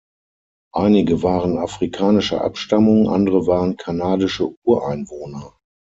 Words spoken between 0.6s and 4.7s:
Einige waren afrikanischer Abstammung, andere waren kanadische